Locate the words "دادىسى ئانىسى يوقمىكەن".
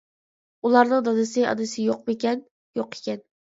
1.09-2.43